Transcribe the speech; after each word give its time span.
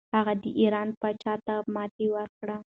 هغه 0.15 0.33
د 0.41 0.45
ایران 0.59 0.87
پاچا 0.99 1.33
ته 1.45 1.55
ماتې 1.73 2.05
ورکړه. 2.15 2.55